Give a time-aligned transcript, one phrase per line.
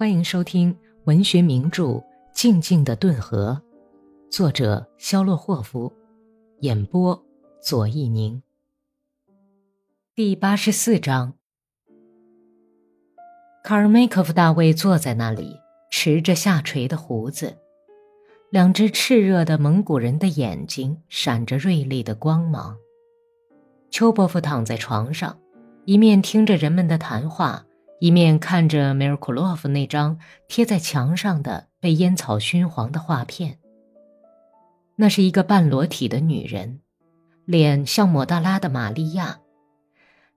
[0.00, 0.74] 欢迎收听
[1.04, 1.84] 文学名著
[2.32, 3.60] 《静静的顿河》，
[4.34, 5.92] 作者肖洛霍夫，
[6.60, 7.22] 演播
[7.60, 8.42] 左一宁。
[10.14, 11.34] 第八十四章，
[13.62, 15.54] 卡尔梅科夫大卫坐在那里，
[15.90, 17.58] 持着下垂的胡子，
[18.48, 22.74] 两只炽热的蒙古人的眼睛闪着锐利的光芒。
[23.90, 25.38] 丘伯夫躺在床上，
[25.84, 27.66] 一面听着人们的谈话。
[28.00, 30.18] 一面看着梅尔库洛夫那张
[30.48, 33.58] 贴在墙上的被烟草熏黄的画片，
[34.96, 36.80] 那是一个半裸体的女人，
[37.44, 39.40] 脸像抹大拉的玛利亚。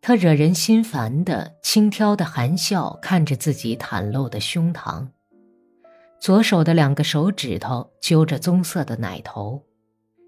[0.00, 5.08] 她惹人心烦的轻佻的含笑看着自己袒露的胸膛，
[6.20, 9.64] 左手的两个手指头揪着棕色的奶头，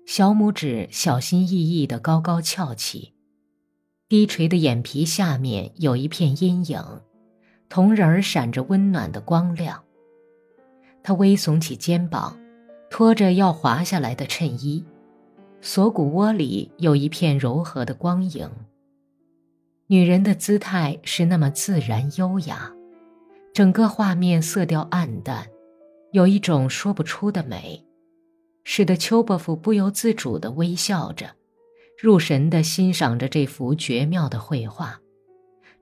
[0.04, 3.14] 小拇指小心翼翼地高高翘起，
[4.08, 6.84] 低垂的眼皮下面有一片阴影。
[7.70, 9.80] 铜人儿闪着温暖的光亮。
[11.04, 12.36] 他微耸起肩膀，
[12.90, 14.84] 拖着要滑下来的衬衣，
[15.60, 18.50] 锁骨窝里有一片柔和的光影。
[19.86, 22.72] 女人的姿态是那么自然优雅，
[23.54, 25.46] 整个画面色调暗淡，
[26.10, 27.86] 有一种说不出的美，
[28.64, 31.30] 使得丘伯夫不由自主地微笑着，
[31.96, 35.00] 入神地欣赏着这幅绝妙的绘画。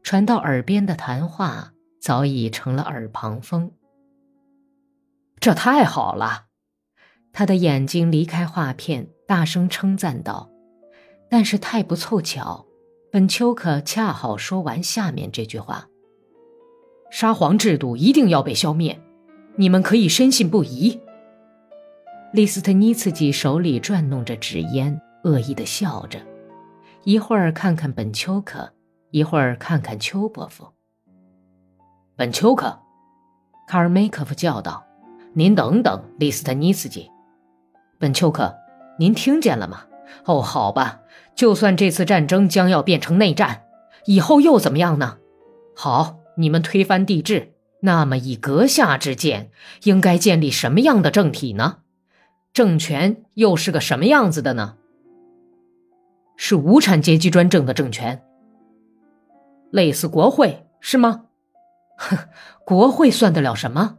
[0.02, 1.72] 传到耳边的谈话。
[2.00, 3.72] 早已成了耳旁风。
[5.40, 6.46] 这太好了，
[7.32, 10.50] 他的眼睛离开画片，大声称赞道。
[11.30, 12.66] 但是太不凑巧，
[13.12, 15.86] 本丘克恰好说完下面这句话
[17.12, 18.98] ：“沙皇制度一定要被消灭，
[19.56, 21.00] 你们可以深信不疑。”
[22.32, 26.18] 利斯特尼茨基手里转弄着纸烟，恶意的笑着，
[27.04, 28.72] 一会儿看看本丘克，
[29.10, 30.66] 一会儿看看丘伯夫。
[32.18, 32.76] 本丘克，
[33.68, 34.84] 卡尔梅科夫叫道
[35.34, 37.08] ：“您等等，利斯特尼斯基。
[37.96, 38.56] 本丘克，
[38.98, 39.84] 您听见了吗？
[40.24, 40.98] 哦，好吧，
[41.36, 43.62] 就算这次战争将要变成内战，
[44.06, 45.18] 以后又怎么样呢？
[45.76, 49.52] 好，你们推翻帝制，那么以阁下之见，
[49.84, 51.82] 应该建立什么样的政体呢？
[52.52, 54.74] 政权又是个什么样子的呢？
[56.36, 58.24] 是无产阶级专政的政权，
[59.70, 61.26] 类似国会，是吗？”
[61.98, 62.16] 哼，
[62.64, 63.98] 国会算得了什么？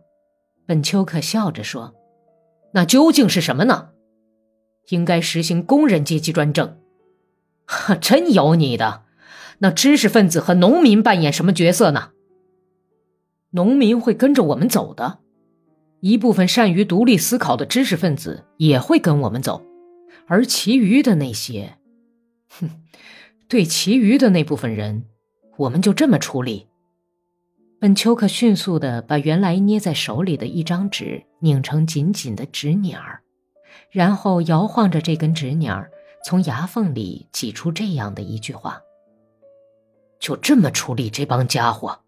[0.65, 1.95] 本丘克笑着说
[2.73, 3.89] ：“那究竟是什么呢？
[4.89, 6.79] 应该实行工人阶级专政。
[7.65, 9.03] 哈， 真有你的！
[9.59, 12.11] 那知识分子和农民扮演什么角色呢？
[13.51, 15.19] 农民会跟着我们走的，
[15.99, 19.65] 一部分善于独立思考的知识分子也会跟我们走，
[20.27, 21.77] 而其余的那些，
[22.47, 22.69] 哼，
[23.49, 25.05] 对其余的那部分人，
[25.57, 26.67] 我们就这么处理。”
[27.81, 33.21] 本丘克迅速地把原来捏在手里的一张纸拧成紧紧的纸捻儿，
[33.89, 35.89] 然后摇晃着这根纸捻儿，
[36.25, 38.81] 从牙缝里挤出这样的一句话
[40.19, 42.01] ：“就这么处理这帮家伙。”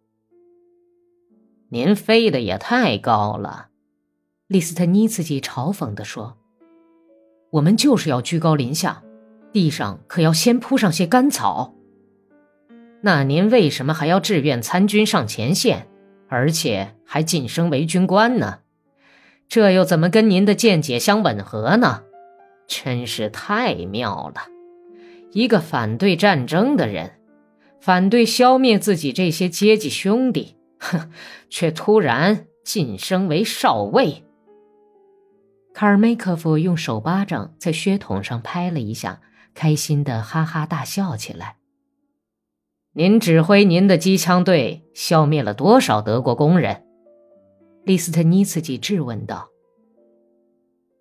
[1.71, 3.69] 您飞得也太高了，
[4.47, 6.37] 利斯特尼茨基嘲讽地说
[7.51, 9.01] ：“我们就是要居高临下，
[9.53, 11.73] 地上可要先铺上些干草。”
[13.03, 15.87] 那您为什么还要志愿参军上前线，
[16.29, 18.59] 而且还晋升为军官呢？
[19.49, 22.03] 这又怎么跟您的见解相吻合呢？
[22.67, 24.43] 真是太妙了！
[25.31, 27.13] 一个反对战争的人，
[27.81, 31.09] 反对消灭自己这些阶级兄弟，哼，
[31.49, 34.23] 却突然晋升为少尉。
[35.73, 39.21] 卡尔梅科夫用手巴掌在靴筒上拍了一下，
[39.53, 41.55] 开心的哈哈大笑起来。
[42.93, 46.83] 您指挥您的机枪队消灭了多少德国工人？
[47.85, 49.47] 利斯特尼茨基质问道。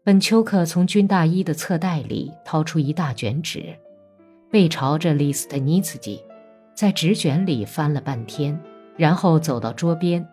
[0.05, 3.77] 本丘克从军大衣的侧袋里掏出一大卷纸，
[4.53, 6.23] 背朝着利斯特尼茨基，
[6.77, 8.57] 在纸卷里翻了半天，
[8.97, 10.25] 然后走到桌边，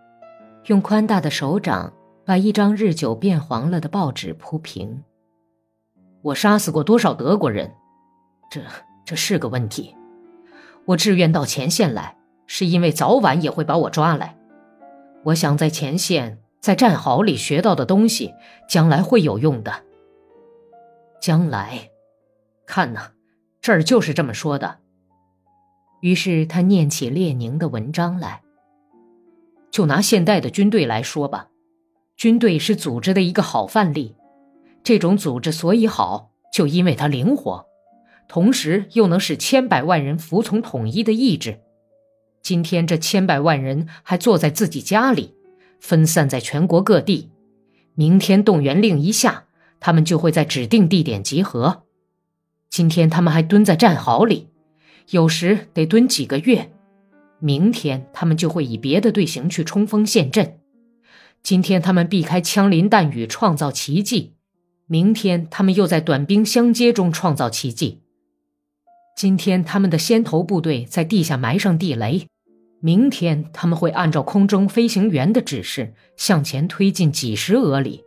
[0.67, 1.91] 用宽大的手掌
[2.23, 5.03] 把一张日久变黄了的报纸铺平。
[6.22, 7.73] 我杀死过多少德国人？
[8.52, 8.61] 这
[9.03, 9.96] 这是个问题。
[10.87, 14.37] 我志愿到前线来，是因为早晚也会把我抓来。
[15.25, 18.34] 我想在前线，在战壕里学到的东西，
[18.69, 19.84] 将来会有用的。
[21.22, 21.89] 将来，
[22.66, 23.11] 看呐，
[23.59, 24.78] 这儿就是这么说的。
[25.99, 28.41] 于是他念起列宁的文章来。
[29.69, 31.49] 就拿现代的军队来说吧，
[32.16, 34.16] 军队是组织的一个好范例。
[34.84, 37.66] 这种组织所以好，就因为它灵活。
[38.28, 41.59] 同时又能使千百万人服从统一的意志。
[42.41, 45.34] 今天这千百万人还坐在自己家里，
[45.79, 47.29] 分散在全国各地。
[47.96, 49.46] 明天动员令一下，
[49.79, 51.84] 他们就会在指定地点集合。
[52.70, 54.47] 今天他们还蹲在战壕里，
[55.09, 56.72] 有时得蹲几个月。
[57.40, 60.59] 明天他们就会以别的队形去冲锋陷阵。
[61.44, 64.34] 今天他们避开枪林弹雨，创造奇迹；
[64.85, 68.02] 明天他们又在短兵相接中创造奇迹。
[69.17, 72.28] 今天他们的先头部队在地下埋上地雷，
[72.79, 78.03] 明天他们会按照空中飞行员的指示向前推进几十俄里。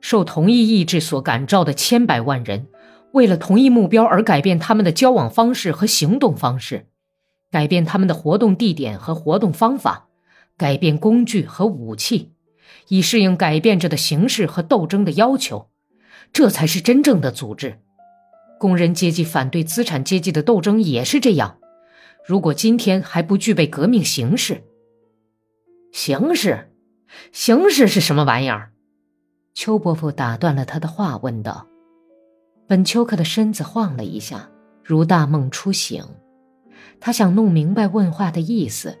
[0.00, 2.66] 受同一意志所感召的千百万人。
[3.12, 6.88] 为了同一目标而改变他们的交往方式和行动方式，
[7.52, 10.08] 改变他们的活动地点和活动方法，
[10.56, 12.32] 改变工具和武器，
[12.88, 15.68] 以适应改变着的形势和斗争的要求，
[16.32, 17.78] 这才是真正的组织。
[18.58, 21.58] 工人阶级反对资产阶级的斗争也是这样。
[22.26, 24.62] 如果今天还不具备革命形式，
[25.92, 26.70] 形式，
[27.32, 28.72] 形式是什么玩意儿？
[29.54, 31.66] 邱伯父打断了他的话，问道。
[32.66, 34.50] 本丘克的身子晃了一下，
[34.84, 36.04] 如大梦初醒。
[37.00, 38.98] 他想弄明白问话的意思，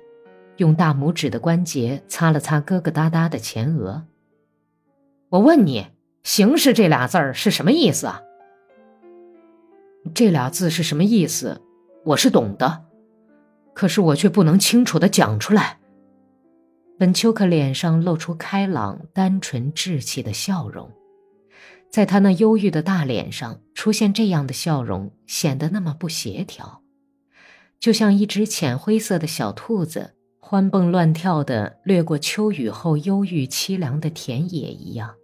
[0.56, 4.04] 用大拇指的关节擦了擦疙疙瘩瘩的前额。
[5.28, 5.88] 我问你
[6.24, 8.22] ，“形式”这俩字儿是什么意思啊？
[10.14, 11.60] 这俩字是什么意思？
[12.04, 12.84] 我是懂的，
[13.74, 15.78] 可是我却不能清楚的讲出来。
[16.98, 20.90] 本丘克脸上露出开朗、单纯、稚气的笑容。
[21.90, 26.82] 在他那忧郁的大脸上出现这样的笑容，显得那么不协调，
[27.80, 35.14] 就像一只浅灰色的小兔子欢蹦乱跳的掠过秋雨后忧郁凄凉的田野一样。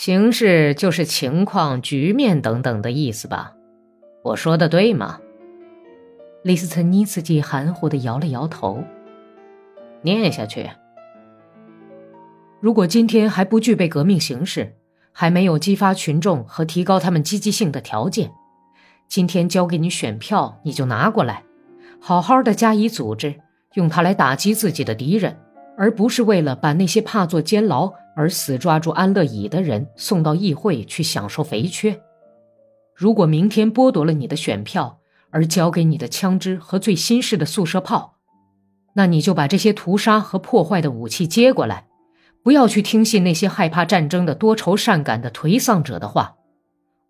[0.00, 3.56] 形势就是情况、局面等等的意思吧？
[4.22, 5.18] 我说的对吗？
[6.44, 8.84] 李斯特尼茨基含糊的摇了摇头。
[10.02, 10.70] 念下去。
[12.60, 14.76] 如果今天还不具备革命形势。
[15.10, 18.30] 还没有激发群众和提高他们积极性的条件。
[19.08, 21.42] 今天交给你选票，你就拿过来，
[22.00, 23.34] 好好的加以组织，
[23.74, 25.36] 用它来打击自己的敌人，
[25.78, 32.00] 而不是为了把那些怕坐监牢而死抓住安乐椅的人送到议会去享受肥缺。
[32.96, 34.98] 如果明天剥夺了你的选票，
[35.30, 38.16] 而交给你的枪支和最新式的速射炮，
[38.94, 41.86] 那你就把这些屠杀和破坏的武器接过来。
[42.42, 46.34] 不要去听信那些害怕战争的多愁善感的颓丧者的话。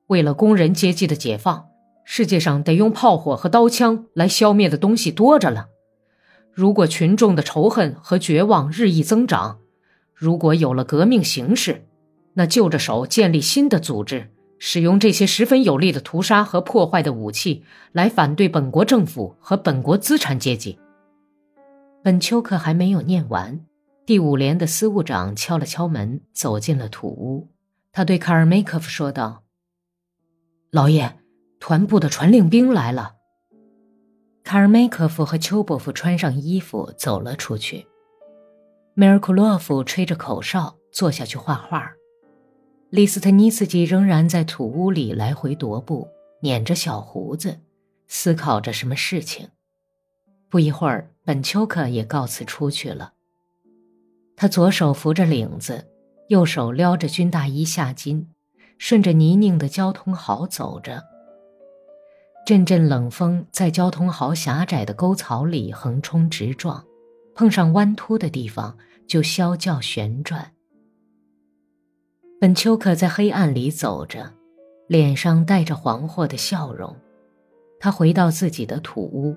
[0.08, 1.68] 为了工人阶级的解放，
[2.04, 5.68] 世界上得用炮火和刀枪来消灭的东西多着了。
[6.58, 9.60] 如果群众的仇恨和绝望日益增长，
[10.12, 11.86] 如果有了革命形势，
[12.32, 17.62] 那就着手建立新的组织，使用这些十分有力的屠杀和破坏的武器
[17.92, 20.76] 来反对本国政府和本国资产阶级。
[22.02, 23.60] 本丘克还没有念完。
[24.04, 27.52] 第五连的司务长敲了敲门，走进了土屋。
[27.92, 29.44] 他对卡尔梅科夫说道
[30.72, 31.20] ：“老爷，
[31.60, 33.12] 团部的传令兵来了。”
[34.48, 37.86] 卡尔梅科夫和丘伯夫穿上衣服走了出去。
[38.94, 41.92] 梅尔库洛夫吹着口哨，坐下去画画。
[42.88, 46.08] 利斯特尼斯基仍然在土屋里来回踱步，
[46.40, 47.60] 捻着小胡子，
[48.06, 49.50] 思考着什么事情。
[50.48, 53.12] 不一会儿，本丘克也告辞出去了。
[54.34, 55.86] 他左手扶着领子，
[56.28, 58.26] 右手撩着军大衣下襟，
[58.78, 61.04] 顺着泥泞的交通壕走着。
[62.48, 66.82] 阵阵冷风在交通壕狭窄的沟槽里横冲直撞，
[67.34, 68.74] 碰上弯凸的地方
[69.06, 70.50] 就啸叫旋转。
[72.40, 74.32] 本丘克在黑暗里走着，
[74.86, 76.96] 脸上带着惶惑的笑容。
[77.78, 79.36] 他回到自己的土屋。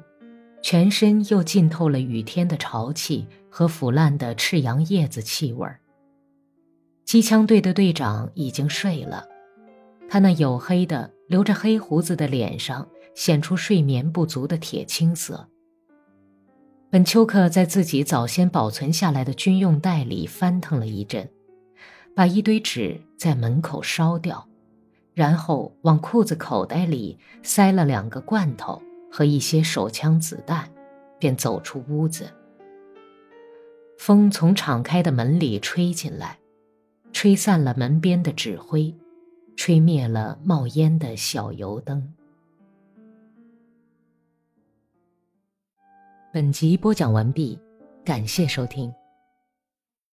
[0.63, 5.67] 全身又浸透了雨天的潮气和腐烂的赤杨叶子气味。
[7.03, 9.25] 机枪队的队长已经睡了，
[10.07, 15.47] 他那黝黑的、留着黑胡子的脸上显出睡眠不足的铁青色。
[16.89, 21.29] 本丘克在自己早先保存下来的军用袋里翻腾了一阵，
[22.15, 24.47] 把一堆纸在门口烧掉，
[25.13, 28.81] 然后往裤子口袋里塞了两个罐头。
[29.13, 30.71] 和一些手枪子弹，
[31.19, 32.31] 便走出屋子。
[33.97, 36.39] 风从敞开的门里吹进来，
[37.11, 38.95] 吹散了门边的纸灰，
[39.57, 42.13] 吹灭了冒烟的小油灯。
[46.33, 47.59] 本集播讲完毕，
[48.05, 48.89] 感谢收听。